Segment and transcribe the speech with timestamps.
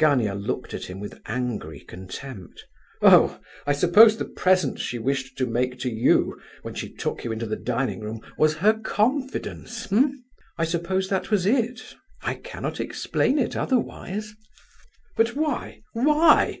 [0.00, 2.64] Gania looked at him with angry contempt.
[3.02, 3.38] "Oh!
[3.68, 7.46] I suppose the present she wished to make to you, when she took you into
[7.46, 10.08] the dining room, was her confidence, eh?"
[10.58, 14.34] "I suppose that was it; I cannot explain it otherwise."
[15.16, 16.54] "But why, _why?